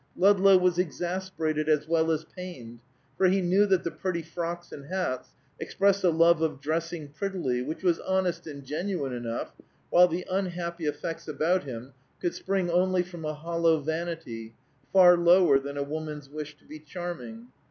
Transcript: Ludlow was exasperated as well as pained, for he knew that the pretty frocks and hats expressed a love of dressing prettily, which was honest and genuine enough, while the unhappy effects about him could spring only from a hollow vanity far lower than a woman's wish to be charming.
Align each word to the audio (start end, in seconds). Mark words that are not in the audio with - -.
Ludlow 0.15 0.57
was 0.57 0.79
exasperated 0.79 1.69
as 1.69 1.87
well 1.87 2.09
as 2.09 2.23
pained, 2.25 2.79
for 3.19 3.27
he 3.27 3.39
knew 3.39 3.67
that 3.67 3.83
the 3.83 3.91
pretty 3.91 4.23
frocks 4.23 4.71
and 4.71 4.85
hats 4.85 5.35
expressed 5.59 6.03
a 6.03 6.09
love 6.09 6.41
of 6.41 6.59
dressing 6.59 7.09
prettily, 7.09 7.61
which 7.61 7.83
was 7.83 7.99
honest 7.99 8.47
and 8.47 8.65
genuine 8.65 9.13
enough, 9.13 9.53
while 9.91 10.07
the 10.07 10.25
unhappy 10.27 10.87
effects 10.87 11.27
about 11.27 11.65
him 11.65 11.93
could 12.19 12.33
spring 12.33 12.67
only 12.67 13.03
from 13.03 13.25
a 13.25 13.35
hollow 13.35 13.79
vanity 13.79 14.55
far 14.91 15.15
lower 15.15 15.59
than 15.59 15.77
a 15.77 15.83
woman's 15.83 16.27
wish 16.31 16.57
to 16.57 16.65
be 16.65 16.79
charming. 16.79 17.49